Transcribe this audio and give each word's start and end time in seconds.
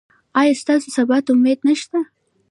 ایا 0.39 0.53
ستاسو 0.61 0.87
سبا 0.97 1.17
ته 1.25 1.31
امید 1.35 1.59
نشته؟ 1.67 1.99